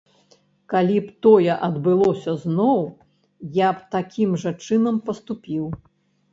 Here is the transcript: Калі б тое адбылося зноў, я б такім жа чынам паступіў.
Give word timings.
Калі 0.71 0.95
б 1.09 1.11
тое 1.25 1.57
адбылося 1.67 2.31
зноў, 2.47 2.81
я 3.61 3.69
б 3.77 3.87
такім 3.99 4.29
жа 4.47 4.57
чынам 4.67 4.95
паступіў. 5.11 5.73